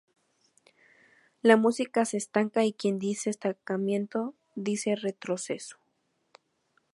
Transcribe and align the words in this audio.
La 1.43 1.57
música 1.57 2.05
se 2.05 2.17
estanca 2.17 2.65
y 2.65 2.73
quien 2.73 2.97
dice 2.97 3.29
estancamiento 3.29 4.33
dice 4.55 4.95
retroceso. 4.95 5.77